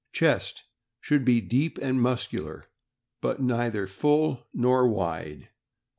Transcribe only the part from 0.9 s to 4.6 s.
Should be deep and muscular, but neither full